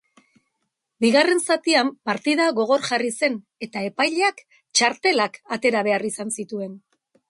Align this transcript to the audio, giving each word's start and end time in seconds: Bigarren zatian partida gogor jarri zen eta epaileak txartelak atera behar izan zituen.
Bigarren 1.03 1.41
zatian 1.49 1.91
partida 2.11 2.47
gogor 2.61 2.83
jarri 2.89 3.13
zen 3.23 3.39
eta 3.69 3.87
epaileak 3.93 4.45
txartelak 4.57 5.43
atera 5.59 5.89
behar 5.91 6.13
izan 6.15 6.39
zituen. 6.39 6.79